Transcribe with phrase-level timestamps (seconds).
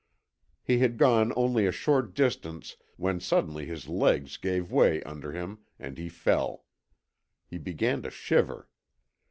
[0.63, 5.59] He had gone only a short distance when suddenly his legs gave way under him,
[5.77, 6.65] and he fell.
[7.45, 8.67] He began to shiver.